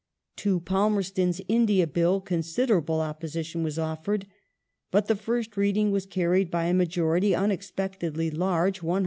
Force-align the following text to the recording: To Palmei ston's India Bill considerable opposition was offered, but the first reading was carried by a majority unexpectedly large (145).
To 0.37 0.59
Palmei 0.61 1.05
ston's 1.05 1.41
India 1.47 1.85
Bill 1.85 2.21
considerable 2.21 3.01
opposition 3.01 3.61
was 3.61 3.77
offered, 3.77 4.25
but 4.89 5.05
the 5.07 5.15
first 5.15 5.55
reading 5.55 5.91
was 5.91 6.07
carried 6.07 6.49
by 6.49 6.63
a 6.65 6.73
majority 6.73 7.35
unexpectedly 7.35 8.31
large 8.31 8.81
(145). 8.81 8.99